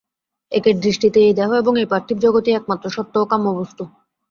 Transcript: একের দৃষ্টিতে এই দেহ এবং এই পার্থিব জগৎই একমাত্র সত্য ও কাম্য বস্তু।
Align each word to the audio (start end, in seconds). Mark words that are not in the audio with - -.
একের 0.51 0.75
দৃষ্টিতে 0.79 1.19
এই 1.21 1.33
দেহ 1.33 1.49
এবং 1.53 1.73
এই 1.77 1.87
পার্থিব 1.91 2.17
জগৎই 2.19 2.55
একমাত্র 2.55 2.85
সত্য 2.89 3.13
ও 3.17 3.25
কাম্য 3.31 3.47
বস্তু। 3.59 3.83